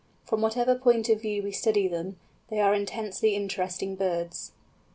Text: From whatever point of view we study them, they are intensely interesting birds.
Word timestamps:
From 0.25 0.41
whatever 0.41 0.73
point 0.73 1.09
of 1.09 1.21
view 1.21 1.43
we 1.43 1.51
study 1.51 1.87
them, 1.87 2.17
they 2.49 2.59
are 2.59 2.73
intensely 2.73 3.35
interesting 3.35 3.95
birds. 3.95 4.51